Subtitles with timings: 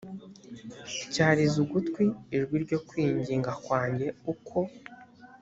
[1.11, 2.05] tyariza ugutwi
[2.37, 4.57] ijwi ryo kwinginga kwanjye uko